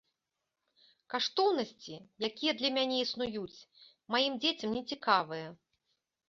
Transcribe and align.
Каштоўнасці, 1.13 1.95
якія 2.29 2.53
для 2.61 2.71
мяне 2.77 2.97
існуюць, 3.03 3.59
маім 4.15 4.33
дзецям 4.47 4.69
нецікавыя. 4.79 5.47